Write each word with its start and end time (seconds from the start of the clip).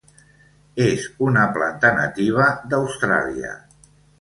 És 0.85 1.03
una 1.27 1.45
planta 1.57 1.93
nativa 1.99 2.49
d'Austràlia. 2.73 3.57